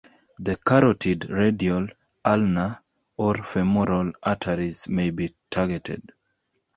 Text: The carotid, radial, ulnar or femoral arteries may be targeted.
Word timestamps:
The 0.39 0.55
carotid, 0.55 1.29
radial, 1.29 1.85
ulnar 2.25 2.81
or 3.17 3.35
femoral 3.35 4.11
arteries 4.23 4.87
may 4.89 5.11
be 5.11 5.35
targeted. 5.51 6.11